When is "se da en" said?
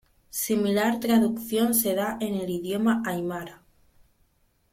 1.75-2.33